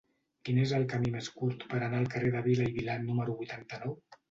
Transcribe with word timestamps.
Quin 0.47 0.61
és 0.61 0.71
el 0.77 0.85
camí 0.93 1.11
més 1.17 1.29
curt 1.41 1.67
per 1.75 1.79
anar 1.89 2.01
al 2.05 2.09
carrer 2.15 2.33
de 2.39 2.43
Vila 2.49 2.69
i 2.73 2.77
Vilà 2.81 2.99
número 3.05 3.39
vuitanta-nou? 3.45 3.97